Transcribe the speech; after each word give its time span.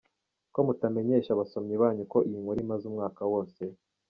Ko 0.53 0.59
mutamenyesha 0.67 1.29
abasomyi 1.33 1.75
banyu 1.81 2.03
ko 2.11 2.17
iyi 2.27 2.37
nkuru 2.43 2.59
imaze 2.65 2.83
umwaka 2.87 3.21
wose? 3.31 3.61